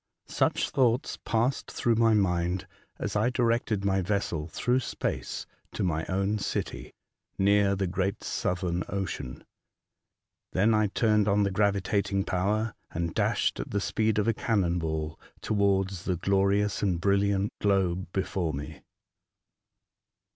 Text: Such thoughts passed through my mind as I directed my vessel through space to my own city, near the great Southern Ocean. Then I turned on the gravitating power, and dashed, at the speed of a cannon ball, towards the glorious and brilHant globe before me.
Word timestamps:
Such 0.25 0.71
thoughts 0.71 1.19
passed 1.25 1.69
through 1.69 1.93
my 1.93 2.15
mind 2.15 2.65
as 2.97 3.15
I 3.15 3.29
directed 3.29 3.85
my 3.85 4.01
vessel 4.01 4.47
through 4.47 4.79
space 4.79 5.45
to 5.73 5.83
my 5.83 6.07
own 6.07 6.39
city, 6.39 6.91
near 7.37 7.75
the 7.75 7.85
great 7.85 8.23
Southern 8.23 8.83
Ocean. 8.89 9.43
Then 10.53 10.73
I 10.73 10.87
turned 10.87 11.27
on 11.27 11.43
the 11.43 11.51
gravitating 11.51 12.23
power, 12.23 12.73
and 12.89 13.13
dashed, 13.13 13.59
at 13.59 13.69
the 13.69 13.79
speed 13.79 14.17
of 14.17 14.27
a 14.27 14.33
cannon 14.33 14.79
ball, 14.79 15.19
towards 15.39 16.05
the 16.05 16.15
glorious 16.15 16.81
and 16.81 16.99
brilHant 16.99 17.49
globe 17.59 18.07
before 18.11 18.55
me. 18.55 18.81